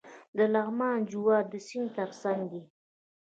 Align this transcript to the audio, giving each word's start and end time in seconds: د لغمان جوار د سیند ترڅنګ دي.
د 0.37 0.39
لغمان 0.53 0.97
جوار 1.09 1.43
د 1.53 1.55
سیند 1.67 1.89
ترڅنګ 1.97 2.39
دي. 2.51 2.61